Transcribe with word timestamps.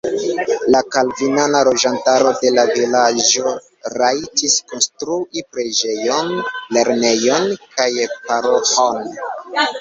La 0.75 0.79
kalvinana 0.93 1.59
loĝantaro 1.67 2.31
de 2.45 2.51
la 2.55 2.63
vilaĝo 2.69 3.51
rajtis 4.03 4.55
konstrui 4.71 5.45
preĝejon, 5.51 6.33
lernejon 6.79 7.47
kaj 7.77 7.89
paroĥon. 8.33 9.15